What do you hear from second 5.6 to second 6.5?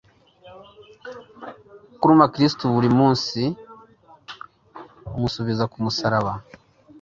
ku musaraba